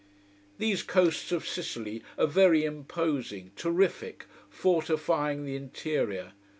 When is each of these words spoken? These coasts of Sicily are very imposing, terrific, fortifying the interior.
These 0.57 0.81
coasts 0.81 1.31
of 1.31 1.47
Sicily 1.47 2.01
are 2.17 2.25
very 2.25 2.65
imposing, 2.65 3.51
terrific, 3.55 4.25
fortifying 4.49 5.45
the 5.45 5.55
interior. 5.55 6.31